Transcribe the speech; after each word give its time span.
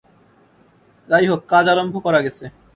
যাই 1.09 1.25
হোক, 1.29 1.41
কাজ 1.47 1.65
আরম্ভ 1.73 1.95
করা 2.05 2.19
গেছে। 2.25 2.45